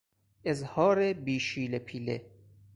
اظهار 0.43 1.13
بی 1.13 1.39
شیله 1.39 1.79
پیله 1.79 2.25